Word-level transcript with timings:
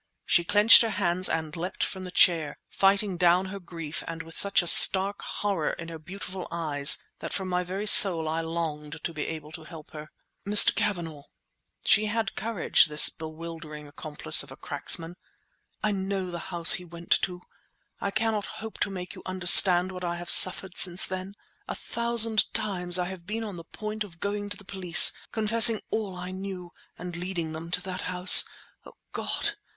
She 0.25 0.43
clenched 0.43 0.81
her 0.81 0.89
hands 0.89 1.29
and 1.29 1.55
leapt 1.55 1.83
from 1.83 2.05
the 2.05 2.09
chair, 2.09 2.57
fighting 2.71 3.17
down 3.17 3.45
her 3.53 3.59
grief 3.59 4.03
and 4.07 4.23
with 4.23 4.35
such 4.35 4.63
a 4.63 4.65
stark 4.65 5.21
horror 5.21 5.73
in 5.73 5.89
her 5.89 5.99
beautiful 5.99 6.47
eyes 6.49 7.03
that 7.19 7.33
from 7.33 7.47
my 7.49 7.61
very 7.61 7.85
soul 7.85 8.27
I 8.27 8.41
longed 8.41 8.99
to 9.03 9.13
be 9.13 9.27
able 9.27 9.51
to 9.51 9.63
help 9.63 9.91
her. 9.91 10.09
"Mr. 10.43 10.73
Cavanagh" 10.73 11.25
(she 11.85 12.07
had 12.07 12.35
courage, 12.35 12.87
this 12.87 13.11
bewildering 13.11 13.85
accomplice 13.85 14.41
of 14.41 14.51
a 14.51 14.57
cracksman), 14.57 15.17
"I 15.83 15.91
know 15.91 16.31
the 16.31 16.39
house 16.49 16.73
he 16.73 16.83
went 16.83 17.11
to! 17.21 17.43
I 17.99 18.09
cannot 18.09 18.47
hope 18.57 18.79
to 18.79 18.89
make 18.89 19.13
you 19.13 19.21
understand 19.27 19.91
what 19.91 20.03
I 20.03 20.15
have 20.15 20.31
suffered 20.31 20.79
since 20.79 21.05
then. 21.05 21.35
A 21.67 21.75
thousand 21.75 22.51
times 22.55 22.97
I 22.97 23.05
have 23.05 23.27
been 23.27 23.43
on 23.43 23.55
the 23.55 23.63
point 23.65 24.03
of 24.03 24.19
going 24.19 24.49
to 24.49 24.57
the 24.57 24.65
police, 24.65 25.13
confessing 25.31 25.79
all 25.91 26.15
I 26.15 26.31
knew, 26.31 26.71
and 26.97 27.15
leading 27.15 27.51
them 27.53 27.69
to 27.69 27.83
that 27.83 28.01
house! 28.09 28.45
O 28.83 28.95
God! 29.11 29.51